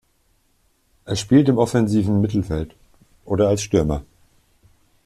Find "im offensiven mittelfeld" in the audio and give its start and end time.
1.47-2.75